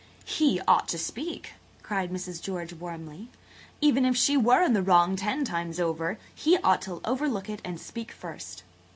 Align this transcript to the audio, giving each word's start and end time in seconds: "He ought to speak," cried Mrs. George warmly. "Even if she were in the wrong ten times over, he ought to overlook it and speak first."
"He 0.25 0.59
ought 0.61 0.87
to 0.87 0.97
speak," 0.97 1.53
cried 1.83 2.09
Mrs. 2.09 2.41
George 2.41 2.73
warmly. 2.73 3.29
"Even 3.81 4.03
if 4.03 4.17
she 4.17 4.35
were 4.35 4.63
in 4.63 4.73
the 4.73 4.81
wrong 4.81 5.15
ten 5.15 5.45
times 5.45 5.79
over, 5.79 6.17
he 6.33 6.57
ought 6.63 6.81
to 6.81 7.01
overlook 7.05 7.51
it 7.51 7.61
and 7.63 7.79
speak 7.79 8.11
first." 8.11 8.63